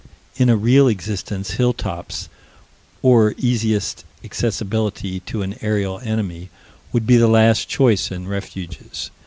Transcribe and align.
In 0.35 0.49
a 0.49 0.57
real 0.57 0.87
existence, 0.87 1.51
hilltops, 1.51 2.27
or 3.03 3.35
easiest 3.37 4.03
accessibility 4.23 5.19
to 5.27 5.43
an 5.43 5.53
aerial 5.61 5.99
enemy, 5.99 6.49
would 6.91 7.05
be 7.05 7.17
the 7.17 7.27
last 7.27 7.69
choice 7.69 8.09
in 8.09 8.27
refuges. 8.27 9.11